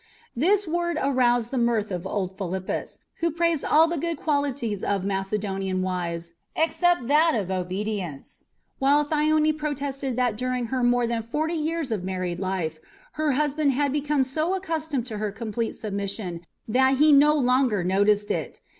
[0.35, 5.03] This word aroused the mirth of old Philippus, who praised all the good qualities of
[5.05, 8.45] Macedonian wives except that of obedience,
[8.79, 12.79] while Thyone protested that during her more than forty years of married life
[13.11, 17.83] her husband had become so much accustomed to her complete submission than he no longer
[17.83, 18.59] noticed it.